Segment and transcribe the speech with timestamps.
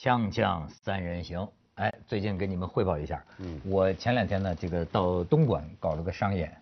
[0.00, 6.56] 锵锵三人行，哎，最近给你们汇报一下，嗯，我前两天呢，这个到东莞搞了个商演，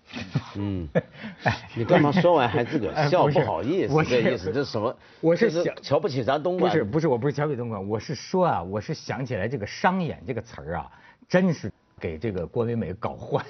[0.54, 0.88] 嗯，
[1.44, 3.26] 哎，你干嘛说完还自个儿 笑？
[3.26, 4.96] 不不好意思，我这意思这什么？
[5.20, 6.76] 我是想瞧不起咱东莞不？
[6.78, 10.90] 是不是，我不是瞧不起东莞，我是说啊，我是想起来这个商演这个词儿啊，
[11.28, 13.44] 真是给这个郭美美搞坏。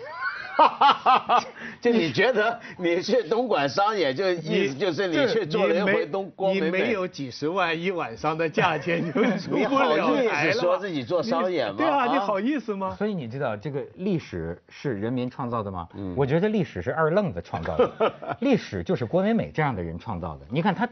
[1.80, 10.52] 就你觉得你去东莞商演，就意思就是你去做了一回东郭美美你没有几十万一晚上的价钱，你就出不了台了。
[10.52, 11.76] 思说自己做商演吗？
[11.76, 12.94] 对啊，你好意思吗？
[12.96, 15.88] 所以你知道这个历史是人民创造的吗？
[16.16, 20.46] 我觉得历史是二愣子创造的， 历史就是郭美美这样的人创造的。
[20.50, 20.88] 你看他，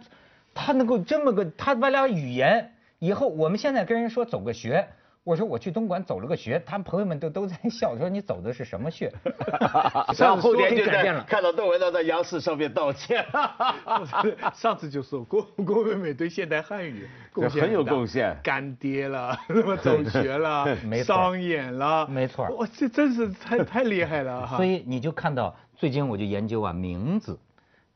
[0.52, 4.86] 他能够这么个，他把俩语言，以后我们现在跟人说走个学。
[5.24, 9.10] 我说我去东莞走了个穴，他们朋友们都都在笑，说你走的是什么穴？
[10.18, 13.24] 然后后天就在给改变了看到窦文涛在央视上面道歉，
[14.54, 20.66] 上次就说郭郭美美对现代汉语贡献很有大贡献干爹了，那么走穴了
[21.02, 24.58] 商演了，没错哇，这真是太太厉害了哈。
[24.58, 27.38] 所以你就看到最近我就研究啊，名字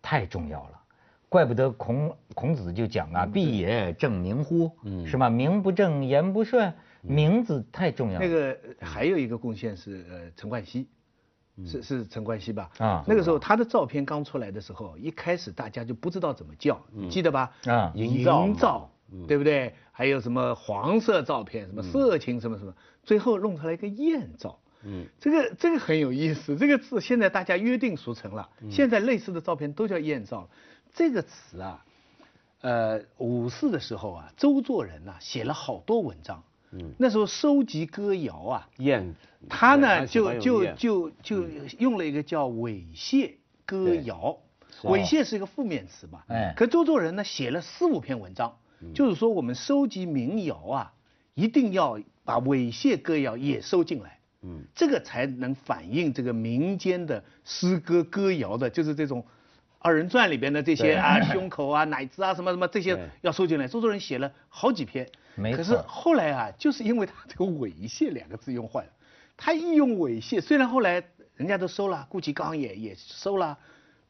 [0.00, 0.80] 太重要了，
[1.28, 4.70] 怪不得孔孔子就讲啊，必也正名乎，
[5.06, 5.28] 是吧？
[5.28, 8.26] 名不正言不顺，名字太重要了。
[8.26, 10.88] 那个呃还有一个贡献是呃陈冠希，
[11.64, 12.70] 是是陈冠希吧？
[12.78, 13.04] 啊。
[13.06, 17.52] 那个时候他的照片刚出来的时候，一开始大家就不知道怎么叫，你记得吧？
[17.66, 17.92] 啊。
[17.94, 18.90] 营造嘛造，
[19.26, 19.74] 对不对？
[19.92, 24.58] 还有什么黄色照片，什么色情什么什么，最后弄出来一个艳照。
[24.84, 30.48] 嗯，这个这个很有意思，这个字现在大家约定俗成了，现在类似的照片都叫艳照。
[30.94, 31.84] 这个词啊，
[32.60, 39.14] 呃，五四的时候啊，周作人呐、写了好多文章，嗯，那时候收集歌谣啊，燕，
[39.48, 41.44] 他呢就就就就
[41.78, 43.32] 用了一个叫猥亵
[43.64, 44.38] 歌谣，
[44.82, 46.24] 猥亵是一个负面词吧？
[46.28, 46.52] 哎。
[46.56, 48.56] 可周作人呢写了四五篇文章，
[48.94, 50.92] 就是说我们收集民谣啊，
[51.34, 59.24] 一定要把猥亵歌谣也收进来，嗯，这个才能反映这个民间的诗歌歌谣的，就是这种。
[59.78, 63.68] 二人转里边的这些啊， 胸口啊、奶子啊什么什么这些要收进来。
[63.68, 68.90] 周作人写了好几篇，没可是错后来啊，就是因为他这个猥亵两个字用坏了，
[69.36, 71.02] 他一用猥亵，虽然后来
[71.36, 73.56] 人家都收了，顾颉刚也也收了，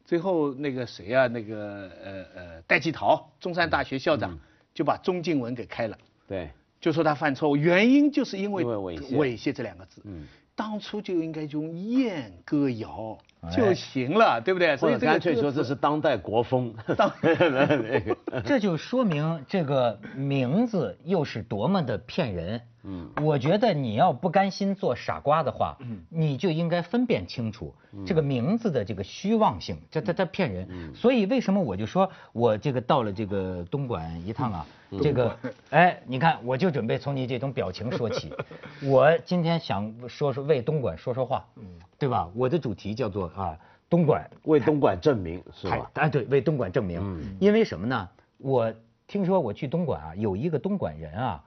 [0.05, 4.39] 最后那个谁啊，那个呃呃戴季陶，中山大学校长、嗯。
[4.71, 10.01] 就把钟敬文给开了，对，就说他犯错误，原因就是因为猥亵这两个字。
[10.05, 10.25] 嗯。
[10.55, 14.75] 当初就应该用艳歌谣哎就行了，对不对？
[14.75, 22.61] 所以干脆说这是当代国风， 当 那个，这就说明这个名字又是多么的骗人。
[22.83, 30.93] 嗯，我觉得你要不甘心做傻瓜的话，嗯，你就应该分辨清楚这个名字的这个虚妄性，这它它骗人。
[30.95, 34.65] 所以为什么我就说我这个到了这个东莞一趟啊，
[35.03, 35.37] 这个，
[35.71, 38.31] 哎，你看我就准备从你这种表情说起，
[38.87, 41.63] 我今天想说说为东莞说说话，嗯，
[41.97, 42.29] 对吧？
[42.33, 43.57] 我的主题叫做啊
[43.89, 45.91] 东莞为东莞证明是吧？
[45.95, 46.99] 哎，对，为东莞证明。
[47.01, 48.09] 嗯因为什么呢？
[48.37, 48.73] 我
[49.07, 51.43] 听说我去东莞啊，有一个东莞人啊，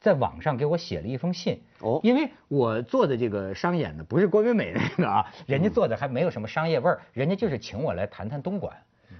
[0.00, 1.60] 在网上给我写了一封信。
[1.80, 8.76] 哦因为我做的这个商演呢，不是郭美美那个啊，人家做的还没有什么商业味儿，人家就是请我来谈谈东莞。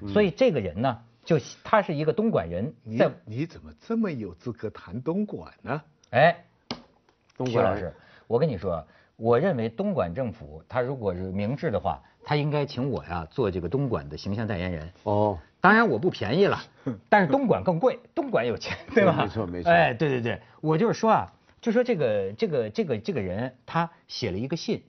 [0.09, 5.83] 所以这个人呢，就他是一个东莞人，你在你怎么这么有资格谈东莞呢？
[6.11, 6.45] 哎，
[7.37, 7.93] 东莞徐老师，
[8.27, 8.87] 我跟你说，
[9.17, 14.93] 我认为东莞政府他如果是明智的话，他应该请我呀做这个东莞的形象代言人。
[15.05, 16.59] 哦，当然我不便宜了，
[17.09, 19.17] 但是东莞更贵，东莞有钱，对吧？
[19.23, 24.83] 没错没错哎，对对对，我就是说啊，就说这个这个这个这个人，他写了一个信，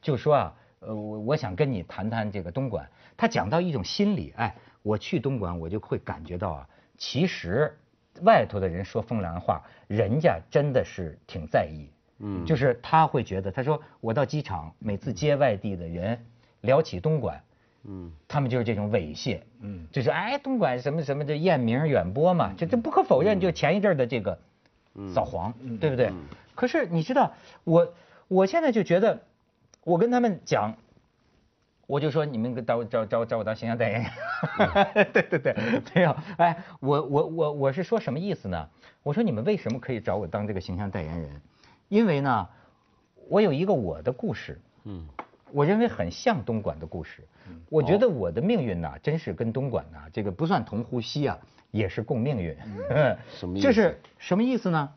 [0.00, 2.88] 就说啊，呃，我我想跟你谈谈这个东莞。
[3.16, 7.76] 他讲到一种心理，哎，我去东莞，我就会感觉到啊，其实
[8.22, 11.90] 外头的人说风凉话，人家真的是挺在意。
[12.20, 12.46] 嗯。
[12.46, 16.24] 就是他会觉得，他说我到机场，每次接外地的人
[16.60, 17.42] 聊起东莞，
[17.84, 24.38] 嗯，他们就是这种猥亵，嗯，就是哎，东莞什么什么的艳名远播嘛，这这不可否认，就前一阵的这个
[25.12, 26.12] 扫黄，对不对？
[26.54, 27.32] 可是你知道，
[27.64, 27.94] 我
[28.28, 29.22] 我现在就觉得，
[29.82, 30.76] 我跟他们讲，
[31.86, 34.02] 我就说你们找我找找找我当形象代言。
[34.94, 35.56] 人，对对对，
[35.94, 38.68] 没有，哎，我我我我是说什么意思呢？
[39.02, 41.40] 我说你们为什么可以找我当这个形象代言人？
[41.90, 42.48] 因为呢，
[43.28, 45.06] 我有一个我的故事，嗯，
[45.52, 47.26] 我认为很像东莞的故事。
[47.68, 51.36] 我觉得我的命运呐，真是跟东莞呐，这个不算同呼吸啊，
[51.72, 52.56] 也是共命运。
[53.36, 54.88] 什么意思就是什么意思呢？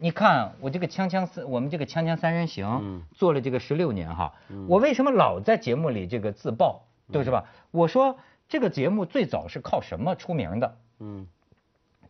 [0.00, 4.32] 你看我这个锵锵三，我们这个锵锵三人行、嗯做了这个十六年哈，
[4.66, 6.80] 我为什么老在节目里这个自曝，
[7.12, 7.44] 对是吧？
[7.70, 8.18] 我说
[8.48, 10.76] 这个节目最早是靠什么出名的？
[11.00, 11.26] 嗯，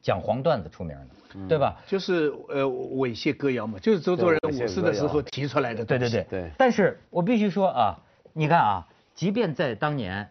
[0.01, 1.77] 讲黄段子出名的，对吧？
[1.87, 5.85] 就是呃猥亵歌谣嘛，就是周作人五四的时候提出来的。
[5.85, 6.51] 对对对对。
[6.57, 7.99] 但是我必须说啊，
[8.33, 10.29] 你看啊，即便在当年，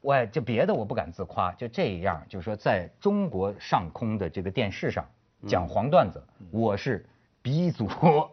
[0.00, 5.06] 我就别的我不敢自夸，就这样，就是说在中国上空的这个电视上
[5.46, 7.04] 讲黄段子，我是
[7.42, 7.88] 鼻祖，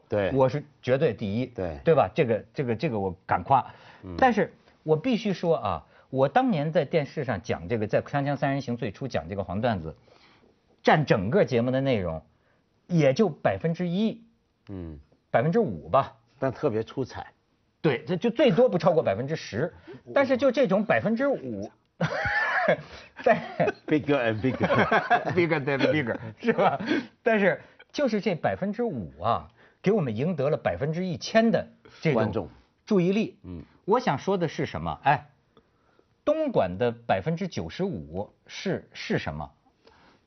[0.09, 2.09] 对，我是绝对第一，对，对吧？
[2.15, 3.65] 这个这个这个我敢夸。
[4.17, 4.53] 但是
[4.83, 5.85] 我必须说啊。
[6.11, 9.93] 我当年在电视上讲这个，在《锵锵三人行》最初讲这个黄段子，
[10.85, 12.23] 占整个节目的内容，
[12.87, 14.23] 也就百分之一，
[14.69, 14.99] 嗯，
[15.31, 16.15] 百分之五吧。
[16.39, 17.33] 但特别出彩。
[17.81, 19.73] 对，这就最多不超过百分之十。
[20.13, 21.71] 但是就这种百分之五，
[23.23, 23.41] 在
[23.87, 26.79] bigger and bigger，bigger than bigger，是吧？
[27.23, 27.59] 但是
[27.91, 29.49] 就是这百分之五啊，
[29.81, 31.67] 给我们赢得了百分之一千的
[31.99, 32.49] 这种
[32.85, 33.39] 注意力。
[33.43, 34.99] 嗯，我想说的是什么？
[35.03, 35.27] 哎。
[36.23, 39.51] 东莞的百分之九十五是是什么？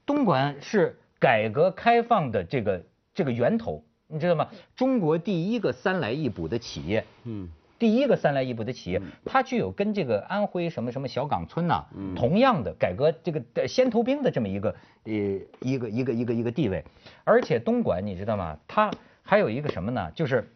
[0.08, 2.82] 东莞是改革开放的这个
[3.12, 4.48] 这个源头，你知道吗？
[4.74, 11.84] 中国第一个三来一补的企业，嗯，第一个三来一补的企业，它具有跟这个安徽什么什么小岗村呐，
[12.16, 14.74] 同样的改革这个先头兵的这么一个
[15.04, 15.12] 呃
[15.60, 16.82] 一个一个一个一个地位，
[17.24, 18.58] 而且东莞你知道吗？
[18.66, 18.90] 它
[19.22, 20.10] 还有一个什么呢？
[20.14, 20.50] 就是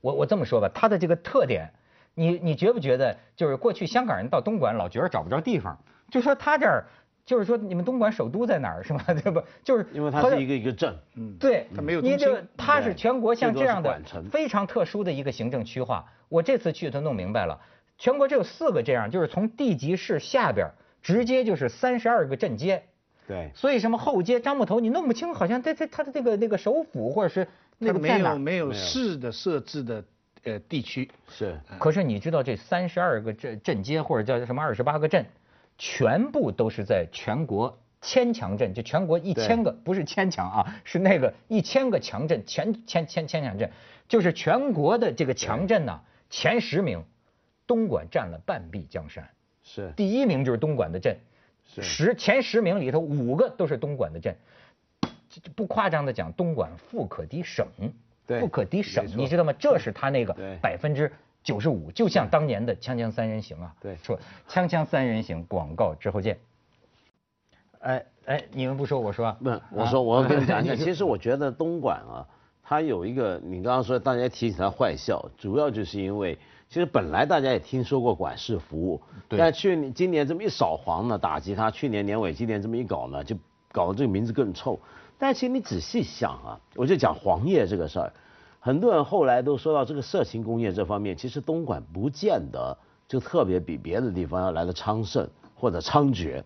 [0.00, 1.72] 我我这么说吧，它的这个特点。
[2.14, 5.78] 你你觉不觉得，就是过去香港人到东莞老觉得找不着地方，
[6.10, 6.86] 就说他这儿，
[7.28, 9.04] 就是说你们东莞首都在哪儿是吗？
[9.22, 9.42] 对不？
[9.62, 16.06] 就是因为它是一个一个镇，嗯，对，它没有你就它是全国像这样的非常特殊的一个行政区划。
[16.30, 17.60] 我这次去，他弄明白了，
[17.98, 20.70] 全国只有四个这样，就是从地级市下边
[21.02, 22.84] 直接就是三十二个镇街，
[23.26, 27.46] 对，所以什么后街、樟木头，你弄不清，好像在在它的这个那个首府或者是
[27.76, 30.02] 那个没有没有市的设置的。
[30.44, 31.10] 呃，地区。
[31.28, 35.26] 是，可是你知道这三十二个镇镇街或者叫什么二十八个镇，
[35.78, 43.70] 全部都是在全国千强镇，就全国一千个，不是千强啊，是那个一千个强镇，全千千千强镇，
[44.08, 47.02] 就是全国的这个强镇呢，前十名，
[47.66, 49.30] 东莞占了半壁江山，
[49.62, 51.16] 是，第一名就是东莞的镇，
[51.64, 54.36] 是，十前十名里头五个都是东莞的镇，
[55.54, 57.66] 不夸张的讲，东莞富可敌省。
[58.40, 59.54] 富可敌省，你知道吗？
[59.58, 61.10] 这是他那个百分之
[61.42, 63.74] 九十五，就像当年的《锵锵三人行》啊。
[63.80, 64.18] 对，说
[64.48, 66.38] 《锵锵三人行》广告之后见。
[67.80, 69.36] 哎哎，你们不说，我说。
[69.42, 70.74] 不，我说我要跟你讲一下。
[70.76, 72.26] 其实我觉得东莞啊，
[72.62, 76.36] 它有一个，你刚刚说大家提起它坏笑，主要就是因为，
[76.68, 83.36] 其实本来大家也听说过管事服务，但去年今年这么一扫黄呢，打击它，去年年尾今年这么一搞呢，就
[83.70, 84.78] 搞得这个名字更臭。
[85.16, 88.12] 但其实你仔细想啊，我就讲黄页这个事儿，
[88.60, 92.76] 很多人后来都说到这个色情工业这方面，其实东莞不见得
[93.06, 96.42] 就特别比别的地方要来的昌盛或者猖獗。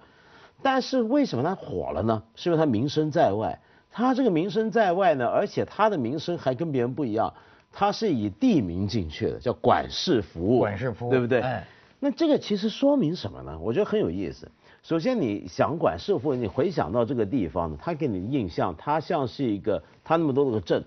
[0.63, 2.23] 但是为什么它火了呢？
[2.35, 3.59] 是因为它名声在外。
[3.91, 7.35] 它这个名声在外呢，而且它的名声还跟别人不一样，
[7.71, 11.41] 它是以地名进去的，叫管事服务，管事服务，对不对？
[11.41, 11.67] 哎，
[12.01, 13.59] 那这个其实说明什么呢？
[13.61, 14.51] 我觉得很有意思。
[14.83, 20.83] 首先，你想管事服务，你回想到这个地方呢，它给你的印象，它像是一个，它那么多个镇，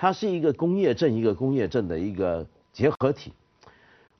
[0.00, 3.32] 它是一个工业镇，一个工业镇的一个结合体。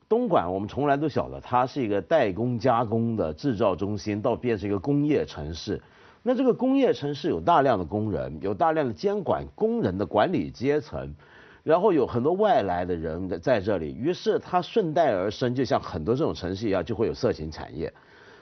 [0.09, 5.81] 东莞我们从来都晓得，它是一个代工加工的制造中心，到变成一个工业城市。
[6.25, 11.15] 那这个工业城市有大量的工人，有大量的监管工人的管理阶层，
[11.63, 17.95] 然后有很多外来的人在这里，于是它顺带而生，就像很多这种城市一样，就会有色情产业。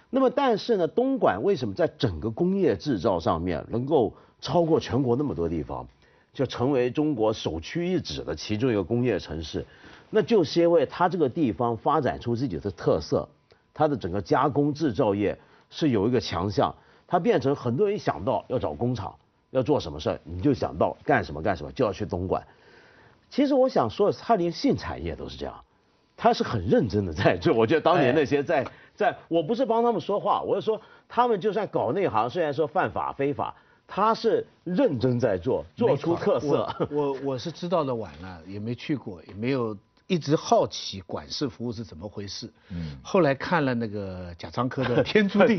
[0.08, 5.86] 那么，但是呢，东莞为什么在整个工业制造上面能够超过全国那么多地方，
[6.36, 9.64] 就成为中国首屈一指的其中一个工业城市？
[10.10, 13.26] 那就是因为它这个地方发展出自己的特色，
[13.72, 15.38] 它的整个加工制造业
[15.70, 16.74] 是有一个强项，
[17.06, 19.16] 它变成很多人一想到要找工厂，
[19.50, 22.46] 要做什么事儿，你就想到干什么干什么就要去东莞。
[23.30, 25.54] 其实我想说，它连性产业都是这样，
[26.18, 27.52] 它是很认真的在做。
[27.56, 28.62] 我觉得当年那些在。
[28.94, 33.54] 在我不是帮他们说话，我是说他们就算搞内行，虽然说犯法非法，
[33.86, 36.68] 他是认真在做，做出特色。
[36.90, 39.76] 我我是知道的晚了，也没去过，也没有
[40.06, 42.52] 一直好奇管事服务是怎么回事。
[42.70, 42.98] 嗯。
[43.02, 45.58] 后来看了那个贾樟柯的《天注定》，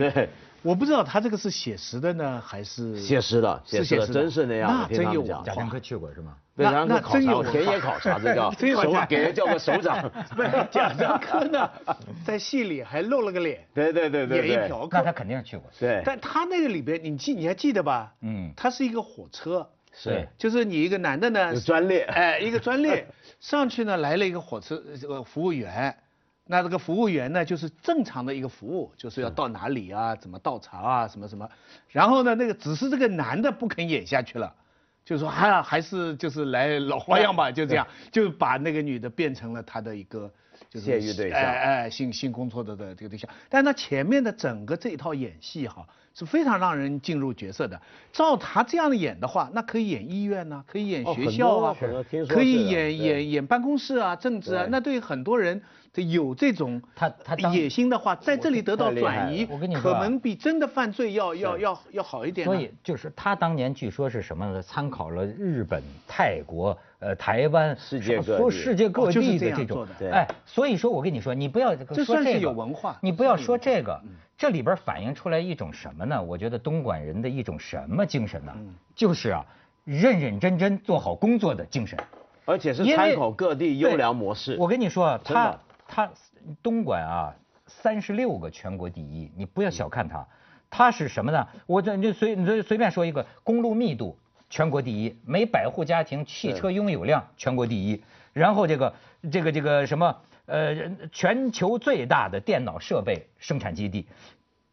[0.62, 3.62] 我不知道他这个是写实的呢，还是写实的？
[3.66, 4.88] 是写实，真是那样。
[4.90, 6.36] 那真有贾樟柯去过是吗？
[6.60, 8.52] 那那真有田野考察， 这叫
[8.82, 10.12] 首给人叫个首长。
[10.72, 11.70] 贾樟柯呢，
[12.26, 15.70] 在戏里还露了个脸，对对对对，演一嫖客，那他肯定是去过。
[15.80, 18.12] 对，但他那个里边，你记你还记得吧？
[18.22, 23.08] 嗯，他是一个火车，是，就是你一个男的呢，专列，哎，一个专列
[23.40, 25.96] 上去呢，来了一个火车这个服务员，
[26.46, 31.48] 那这个服务员呢，就是正常的一个服务，就是要到哪里啊，怎么倒茶啊，什么什么。
[31.90, 34.54] 然后呢，那个只是这个男的不肯演下去了，
[35.06, 40.32] 就说还还是就是来老花样吧， 就这样，就把那个女的变成了他的一个
[40.70, 43.30] 就是泄欲对象哎哎，性性工作的的这个对象。
[43.50, 45.88] 但他前面的整个这一套演戏哈。
[46.18, 47.80] 是非常让人进入角色的。
[48.12, 51.76] 照他这样演的话，那可以演医院呐，可以演学校啊，
[52.28, 54.66] 可以演演演办公室啊，政治啊。
[54.72, 55.62] 那对于很多人
[56.04, 62.46] 有这种他他野心的话，在这里得到转移，我跟你说，可能比真的犯罪要要要要好一点。
[62.46, 64.62] 所以就是他当年据说是什么呢？
[64.62, 69.88] 参考了日本、泰国、呃台湾，世界各世界各地的这种。
[70.12, 74.00] 哎，所以说我跟你说，你不要这算是有文化，你不要说这个。
[74.40, 76.22] 这里边反映出来一种什么呢？
[76.22, 78.54] 我觉得东莞人的一种什么精神呢？
[78.94, 79.44] 就是啊，
[79.84, 81.98] 认认真真做好工作的精神，
[82.46, 84.56] 而且是参考各地优良模式。
[84.60, 86.12] 我跟你说，他他
[86.62, 90.28] 东莞啊，三十六个全国第一，你不要小看它。
[90.70, 91.48] 它是什么呢？
[91.66, 94.18] 我这就随你随便说一个，公路密度
[94.50, 98.04] 全国第一，每百户家庭汽车拥有量全国第一，
[98.34, 98.94] 然后这个
[99.32, 100.16] 这个这个什么？
[100.46, 100.74] 呃，
[101.12, 104.08] 全球最大的电脑设备生产基地，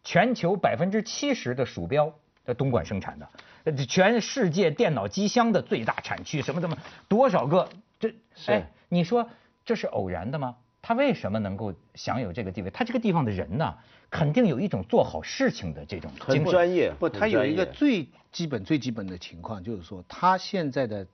[0.04, 2.12] 全球百分之七十的鼠标
[2.44, 3.28] 在东莞生产的，
[3.86, 6.78] 全世界电脑机箱的最大产区，什么什么
[7.08, 7.68] 多少个？
[7.98, 8.14] 这
[8.46, 9.28] 哎，你说
[9.64, 10.54] 这是偶然的吗？
[10.86, 12.68] 他为什么能够享有这个地位？
[12.68, 13.74] 他这个地方的人呢，
[14.10, 16.92] 肯定有一种做好事情的这种很专业。
[16.98, 21.06] 不，他有一个最基本最基本的情况，就是说他现在的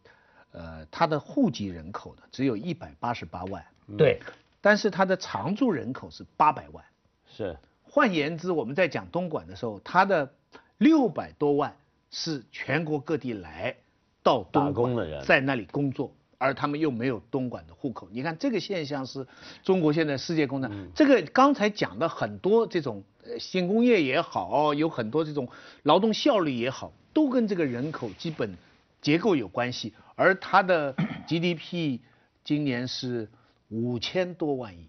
[0.51, 3.65] 呃他的户籍人口呢，只有一百八十八万。
[3.97, 4.19] 对。
[4.61, 6.85] 但是他的常住人口是八百万，
[7.25, 7.57] 是。
[7.85, 10.35] 换言之，我们在讲东莞的时候，他的
[10.79, 11.77] 六百多万
[12.11, 13.77] 是全国各地来
[14.23, 18.09] 到打工的人，在那里工作，而他们又没有东莞的户口。
[18.11, 19.27] 你看这个现象是
[19.63, 20.73] 中国现在世界工厂。
[20.95, 23.05] 这个刚才讲的很多这种
[23.39, 25.49] 新工业也好，有很多这种
[25.83, 28.57] 劳动效率也好，都跟这个人口基本
[29.03, 29.93] 结构有关系。
[30.17, 30.95] 而它的
[31.29, 32.01] GDP
[32.43, 33.29] 今年是。
[33.73, 34.89] 五千多万亿，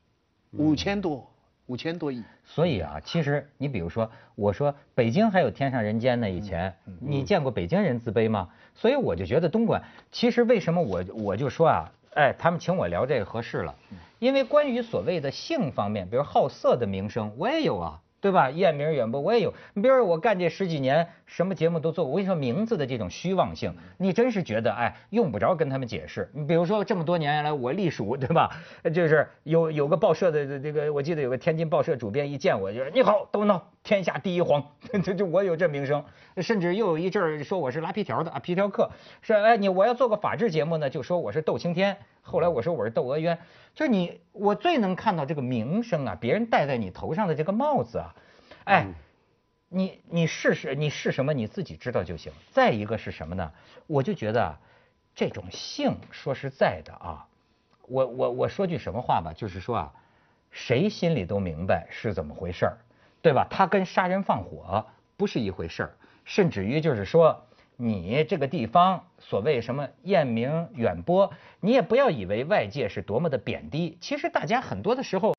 [0.53, 1.30] 五千多，
[1.68, 2.24] 五千多亿。
[2.46, 6.30] 所以啊，其实你比如说，我说北京还有天上人间呢。
[6.30, 8.50] 以前你见过北京人自卑吗？
[8.75, 13.75] 所以我就觉得东莞，其实为什么我我就说啊，哎，他们请我聊这个合适了，
[14.20, 18.01] 因为关于所谓的性方面，比如好色的名声，我也有啊。
[18.22, 18.51] 对吧？
[18.51, 19.54] 艳名远播，我也有。
[19.74, 22.06] 你比如说，我干这十几年，什么节目都做。
[22.06, 26.30] 我跟你说，名字的这种虚妄性，你真是觉得，哎，用不着跟他们解释。
[26.34, 28.51] 你比如说，这么多年来，我隶属，对吧？
[28.94, 34.63] 就是有有个报社的这个，我记得有个天津报社主编一见我，就是你好，都闹天下第一黄，
[35.03, 36.03] 就就我有这名声。
[36.38, 38.91] 甚至又有一阵儿说我是拉皮条的啊，皮条客。
[39.21, 41.97] 说哎，你我要做个法制节目呢，就说我是窦青天。
[42.21, 43.38] 后来我说我是窦娥冤。
[43.73, 48.15] 就是你，我最能看到这个名声啊，别人戴在你头上的这个帽子啊，
[48.65, 48.88] 哎，
[49.69, 52.31] 你你试试，你是什么你自己知道就行。
[52.51, 53.51] 再一个是什么呢？
[53.88, 54.57] 我就觉得
[55.15, 57.27] 这种性，说实在的啊，
[57.88, 59.93] 我我我说句什么话吧，就是说啊，
[60.51, 62.77] 谁心里都明白是怎么回事儿，
[63.22, 63.48] 对吧？
[63.50, 64.86] 他跟杀人放火
[65.18, 65.92] 不是一回事儿，
[66.25, 67.44] 甚至于就是说。
[67.78, 73.98] 你这个地方所谓什么艳名远播，你也不要以为外界是多么的贬低。
[74.00, 75.34] 其实大家很多的时候，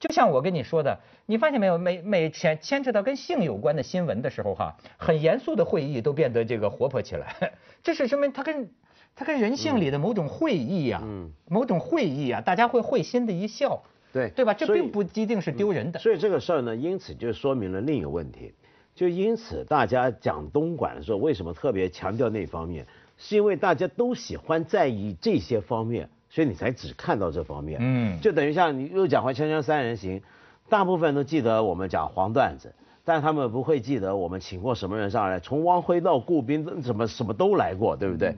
[0.00, 1.78] 就像我跟你说的，你发现没有？
[1.78, 7.52] 每每牵牵扯到跟性有关的新闻的时候，哈，很严肃的会议都变得这个活泼起来。
[7.84, 8.68] 这是说明他跟
[9.14, 11.00] 它跟人性里的某种会意呀，
[11.48, 14.54] 某种会意啊，大家会会心的一笑，对对吧？
[14.54, 15.98] 这并不一定是丢人的。
[15.98, 18.52] 所以这个事儿呢，因此就说明了另一个问题。
[18.94, 22.84] 就因此，大家讲东莞的时候，为什么特别强调那方面？
[23.16, 27.78] 是因为大家都喜欢在意这些方面，所以你才只看到这方面。
[27.80, 30.20] 嗯，就等于像你又讲回《锵锵三人行》，
[30.68, 32.72] 大部分都记得我们讲黄段子，
[33.04, 38.34] 但他们不会记得我们请过什么人上来，从汪辉到顾斌，怎么什么都来过，对不对？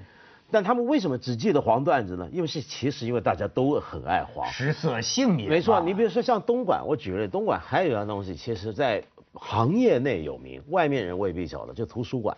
[0.50, 2.28] 但他们为什么只记得黄段子呢？
[2.32, 5.48] 因为是其实因为大家都很爱黄，食色性也。
[5.48, 9.04] 没错，你比如说像东莞，我举个例，东莞还有一样东西，其实在。
[9.32, 12.36] 行业内有名，外面人未必晓得，就图书馆。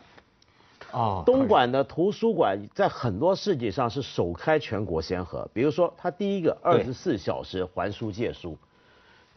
[0.93, 5.49] 哦，东莞的图书馆在很多事迹上是首开全国先河。
[5.55, 8.59] 比如说，它第一个二十四小时还书借书，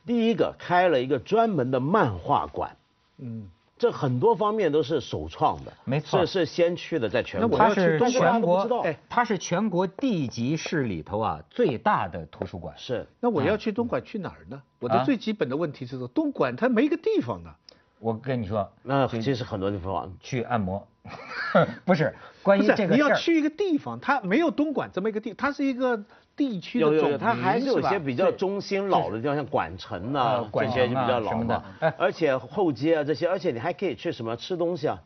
[0.06, 2.76] 第一个开了一个专门的漫画馆。
[3.20, 3.50] 嗯。
[3.86, 7.56] 这很多方面都是首创的，没错，是是先驱的，在全国。
[7.56, 12.74] 它是全国，哎，它是全国地级市里头啊最大的图书馆。
[12.76, 13.06] 是。
[13.20, 14.60] 那我要去东莞去哪儿呢？
[14.80, 17.52] 我的最基本的问题是说，东莞它没个地方呢。
[18.00, 20.88] 我跟你说，那其实很多地方去按摩。
[21.86, 22.88] 不是关于这个事儿。
[22.88, 26.04] 你要去一个地方，它没有东莞这么一个地，它是一个
[26.36, 31.64] 地区的有有有，它还是有些比较中心老的地方，像莞城呐呃，这莞些就城啊比较老的。
[31.98, 35.02] 而且后街啊这些，而且你还可以去什么吃东西啊，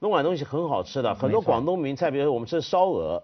[0.00, 3.22] 东莞东西很好吃的，很多广东名菜，比如说我们吃烧鹅，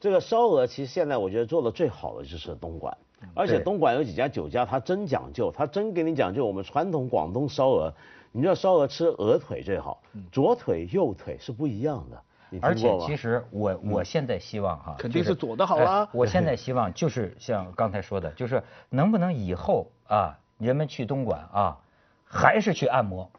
[0.00, 2.96] 这个烧鹅其实现在我觉得做的最好的就是东莞，
[3.34, 7.92] 而且东莞有几家酒家，它真讲究，它真给你讲究我们传统广东烧鹅，
[8.32, 10.00] 你知道烧鹅吃鹅腿最好，
[10.32, 12.27] 左腿右腿是不一样的，你
[12.60, 12.98] 而且？
[13.00, 21.78] 其实我我现在希望哈，肯定是左的好啦哎我现在希望就是像刚才说的，就是能不能以后啊，人们去东莞啊，
[22.24, 23.30] 还是去按摩，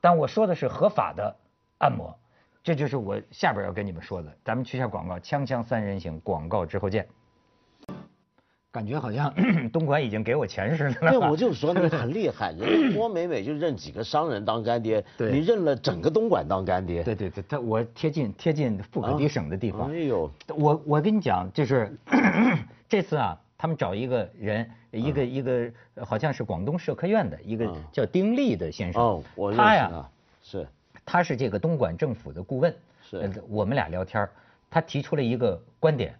[0.00, 1.36] 但我说的是合法的
[1.78, 2.18] 按摩，
[2.62, 4.36] 这就是我下边要跟你们说的。
[4.44, 7.08] 咱们去下广告，锵锵三人行，广告之后见。
[8.72, 9.32] 感觉好像
[9.72, 11.10] 东莞已经给我钱似的了。
[11.10, 17.02] 对，我就说你很厉害， 人家郭美美就认几个商人当干爹，对你认了整个东莞当干爹。
[17.02, 19.90] 对对对，他我贴近贴近富可敌省的地方。
[19.90, 21.92] 哎呦，我我跟你讲，就是
[22.88, 29.02] 这次啊，他们找一个人，一个一个呃好像是广东社科院的一个嗯叫丁力的先生。
[29.02, 30.08] 哦，我认识他呀，
[30.42, 30.66] 是
[31.04, 32.74] 他是这个东莞政府的顾问。
[33.02, 34.28] 是呃我们俩聊天
[34.70, 36.14] 他提出了一个观点，哦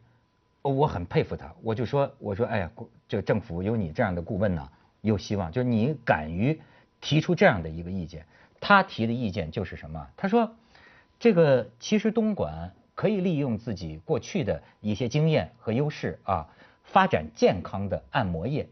[0.63, 1.53] 我很佩服他。
[1.63, 2.71] 我就说，我说，哎呀，
[3.09, 4.69] 这政府有你这样的顾问呢，
[5.01, 5.51] 有希望。
[5.51, 6.61] 就是你敢于
[7.01, 8.27] 提出这样的一个意见。
[8.61, 10.07] 他提的意见就是什么？
[10.17, 10.55] 他说，
[11.19, 16.47] 这个其实东莞可以利用自己过去的一些经验和优势啊，
[16.85, 18.69] 发展健康的按摩业，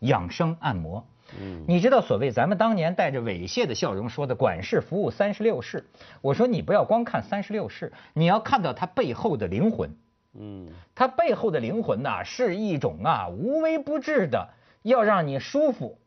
[0.00, 1.06] 养生按摩。
[1.38, 5.86] 嗯你知道所谓咱们当年带着猥亵的笑容说的“管事服务三十六式”，
[6.20, 9.90] 我说你不要光看三十六式，你要看到它背后的灵魂。
[10.32, 14.50] 嗯，它背后的灵魂呐、是一种啊无微不至的，
[14.82, 15.98] 要让你舒服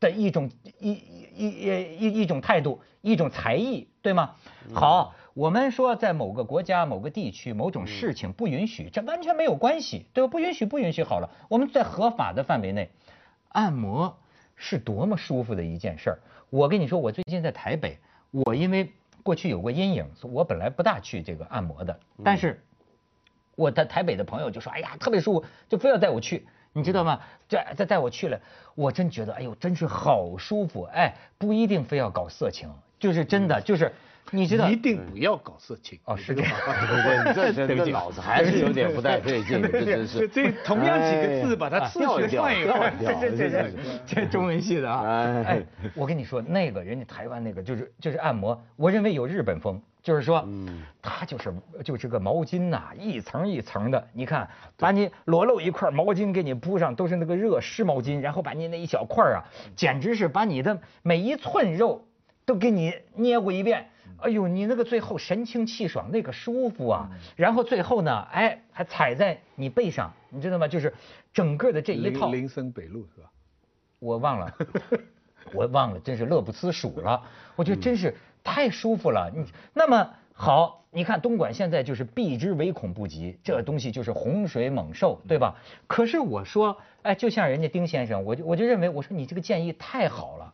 [0.00, 4.36] 的一种一一一一一种态度，一种才艺，对吗？
[4.72, 10.30] 好，我们说在某个国家、某个地区、某种事情不允许，这完全没有关系，对吧？
[10.30, 12.88] 不允许，不允许好了，我们在合法的范围内，
[13.48, 14.16] 按摩
[14.54, 16.18] 是多么舒服的一件事儿。
[16.48, 17.98] 我跟你说，我最近在台北，
[18.30, 18.90] 我因为
[19.22, 22.62] 过去有过阴影，我本来不大去这个按摩的，但是。
[23.56, 27.20] 我的台北的朋友就说：“哎呀，特别舒服，就非要带我去，你知道吗？
[27.48, 28.38] 这再带我去了，
[28.76, 30.84] 我真觉得，哎呦，真是好舒服。
[30.84, 33.92] 哎，不一定非要搞色情，就是真的，就是
[34.30, 35.98] 你知道一定不要搞色情。
[36.04, 36.52] 哦，是这样。
[37.34, 40.28] 对 对，这脑子还是有点不太对劲，这真是。
[40.28, 42.42] 这同样几个字，哎把它次调换一调
[42.74, 42.98] 换一。
[42.98, 43.70] 调这这这这
[44.06, 45.04] 这中文系的啊！
[45.06, 45.62] 哎哎，
[45.94, 59.44] 我跟你说，那个人家台湾那个就是就是按摩，我认为有日本风，就是说，嗯他就是就是个毛巾呐、一层一层的，你看，把你裸露一块毛巾给你铺上，都是那个热湿毛巾，然后把你那一小块啊，
[59.76, 62.04] 简直是把你的每一寸肉
[62.44, 63.86] 都给你捏过一遍。
[64.18, 67.10] 哎呦，你那个最后神清气爽，那个舒服啊！
[67.36, 70.66] 然后最后呢，哎，还踩在你背上，你知道吗？
[70.68, 70.92] 就是
[71.32, 73.30] 整个的这一套林，林森北路是吧？
[73.98, 74.54] 我忘了，
[75.52, 77.22] 我忘了，真是乐不思蜀了。
[77.54, 79.30] 我觉得真是太舒服了。
[79.34, 85.56] 你那么好，你看东莞现在就是避之唯恐不及，这东西就是洪水猛兽，对吧？
[85.86, 90.52] 可是我说，哎，就像人家丁先生，我就我就认为，我说你这个建议太好了。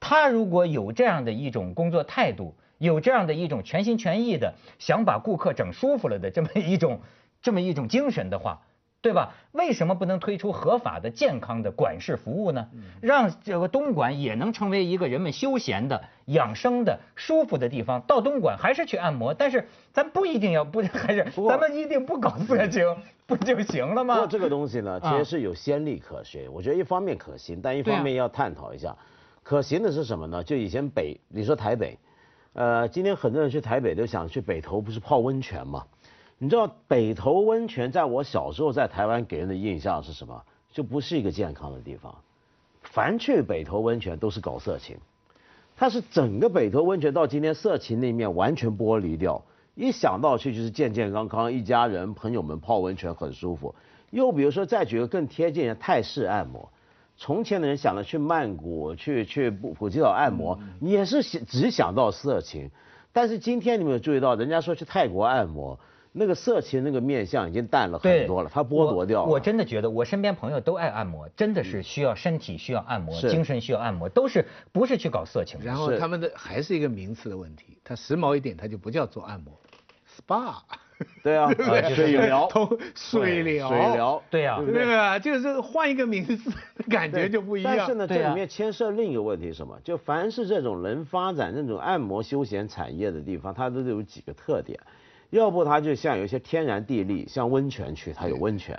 [0.00, 7.00] 他如果有这样的一种工作态度，有这样的一种全心全意的想把顾客整舒服了的这么一种
[7.42, 8.60] 这么一种精神的话，
[9.02, 9.34] 对吧？
[9.52, 12.68] 为什么不能推出合法的健康的管事服务呢？
[13.02, 18.00] 让这个东莞也能成为一个人们休闲的、养生的、舒服的地方。
[18.02, 24.14] 到东莞还是去按摩，但是咱不一定要不还是过咱们一定不搞色情， 不就行了吗？
[24.14, 26.50] 不过这个东西呢，其啊实是有先例可循。
[26.50, 28.96] 我觉得一方面可行，但一方面要探讨一下。
[29.42, 30.42] 可行的是什么呢？
[30.42, 31.98] 就以前北，你说台北，
[32.54, 35.84] 呃，今天很多人去台北都想去北投，不是泡温泉吗？
[36.38, 40.42] 你知道北投温泉在我小时候在台湾给人的印象是什么？
[40.70, 42.14] 就不是一个健康的地方。
[42.82, 44.98] 凡去北投温泉都是搞色情，
[45.76, 49.42] 它是整个北投温泉到今天色情那面完全剥离掉。
[49.74, 53.74] 一想到去就是健健康康，一家人朋友们泡温泉很舒服。
[54.10, 56.70] 又比如说再举个更贴近的泰式按摩，
[57.16, 62.70] 从前的人想着去曼谷、去去普普吉岛按摩，也是想只想到色情。
[63.12, 65.78] 但是今天你们有注意到，人家说去泰国按摩，
[66.10, 69.26] 那个色情那个面相已经淡了很多了，它剥夺掉了。
[69.28, 69.34] 我。
[69.34, 75.66] 我真的觉得，我身边朋友都爱按摩，真的是需要身体需要按摩，精神需要按摩，都是不是去搞色情的。
[75.66, 79.52] 然后是他们的还是一个名词的问题，它时髦一点，它就不叫做按摩
[80.18, 80.54] ，SPA。
[81.22, 81.50] 对啊，
[81.94, 82.48] 水疗，
[82.94, 85.18] 水疗，水疗，对呀，对吧？
[85.18, 86.52] 就是换一个名字，
[86.88, 87.74] 感觉就不一样。
[87.76, 89.76] 但是呢，这里面牵涉另一个问题是，什么？
[89.82, 94.78] 就凡是这种能发展这种按摩休闲产业的地方，它都有几个特点。
[95.30, 98.76] 要不它就像有一些天然地利，像温泉区，它有温泉；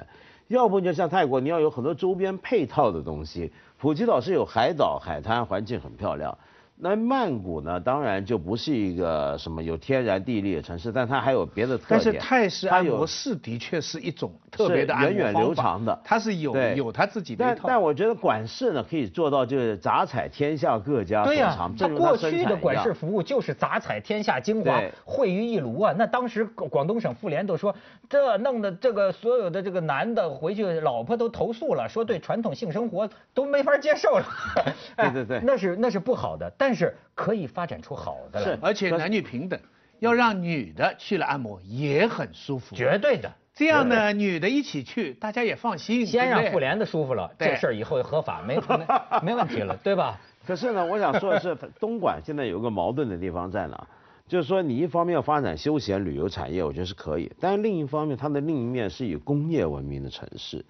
[0.48, 3.52] 要不就像泰国，你要有很多周边配套的东西。
[3.78, 6.38] 普吉岛是有海岛、海滩，环境很漂亮。
[6.78, 7.80] 那曼谷呢？
[7.80, 11.90] 当然就不是一个什么有天然地利的城市，但它还有别的特点。
[11.90, 17.64] 但是泰式按摩是的确是一种特别的源远流长的，它是有有它自己的一套。
[17.64, 21.74] 但但我觉得管事呢可以做到就是杂采天下各家所长。
[21.76, 25.96] 对呀，过去的管事服务就是杂采天下精华汇于一炉啊。
[25.98, 27.74] 那当时广东省妇联都说，
[28.10, 34.26] 这弄的这个所有的这个男的回去老婆都投诉了，说对传统性生活都没法接受了。
[34.98, 36.52] 对对对，那是那是不好的。
[36.58, 39.60] 但是可以发展出好的来，而且男女平等，
[40.00, 43.32] 要让女的去了按摩也很舒服，绝对的。
[43.54, 46.06] 这样呢，女的一起去，大家也放心。
[46.06, 48.86] 先让妇联的舒服了，这事儿以后合法没没
[49.22, 50.20] 没问题了， 对吧？
[50.46, 53.88] 可是呢，我想说的是， 东莞现在有个矛盾的地方在哪？
[54.28, 60.66] 就是说，你一方面要发展休闲旅游产业，我觉得是可以，但是另一方面，它的另一面是以工业闻名的城市。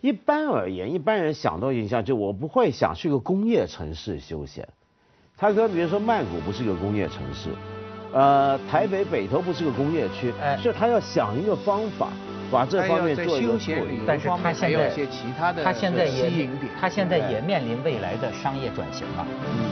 [0.00, 4.68] 一般而言，一般人想到印象就我不会想去个工业城市休闲。
[5.36, 7.50] 他跟比如说曼谷不是一个工业城市，
[8.12, 12.08] 呃，台北北投不是个工业区，哎，所以他要想一个方法，
[12.50, 14.00] 把这方面做一个处理。
[14.06, 16.48] 但是他现在其他现在也
[16.80, 19.26] 他现在也面临未来的商业转型啊，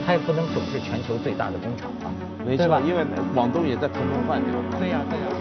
[0.07, 2.11] 他也不能总是全球最大的工厂啊，
[2.45, 4.45] 没错，因为广东也在蓬勃发展。
[4.79, 5.40] 对呀，对呀。